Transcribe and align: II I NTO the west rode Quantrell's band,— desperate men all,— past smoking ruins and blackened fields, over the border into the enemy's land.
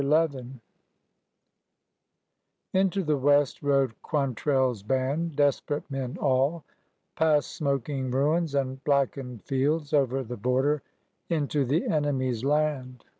II 0.03 0.07
I 0.11 0.29
NTO 2.73 3.05
the 3.05 3.17
west 3.17 3.61
rode 3.61 3.93
Quantrell's 4.01 4.81
band,— 4.81 5.35
desperate 5.35 5.91
men 5.91 6.17
all,— 6.19 6.63
past 7.15 7.51
smoking 7.51 8.09
ruins 8.09 8.55
and 8.55 8.83
blackened 8.83 9.43
fields, 9.43 9.93
over 9.93 10.23
the 10.23 10.37
border 10.37 10.81
into 11.29 11.65
the 11.65 11.85
enemy's 11.85 12.43
land. 12.43 13.05